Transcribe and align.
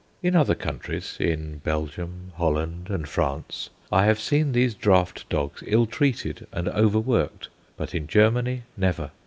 In 0.23 0.35
other 0.35 0.55
countries 0.55 1.17
in 1.19 1.59
Belgium, 1.59 2.31
Holland 2.37 2.89
and 2.89 3.07
France 3.07 3.69
I 3.91 4.05
have 4.05 4.19
seen 4.19 4.51
these 4.51 4.73
draught 4.73 5.29
dogs 5.29 5.61
ill 5.67 5.85
treated 5.85 6.47
and 6.51 6.67
over 6.69 6.97
worked; 6.99 7.49
but 7.77 7.93
in 7.93 8.07
Germany, 8.07 8.63
never. 8.75 9.11